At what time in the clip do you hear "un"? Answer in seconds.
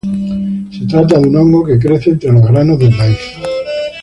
1.29-1.35